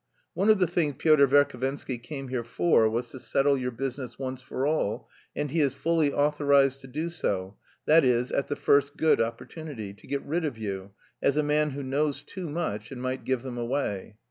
[0.33, 4.41] One of the things Pyotr Verhovensky came here for was to settle your business once
[4.41, 8.97] for all, and he is fully authorised to do so, that is at the first
[8.97, 10.89] good opportunity, to get rid of you,
[11.21, 14.15] as a man who knows too much and might give them away.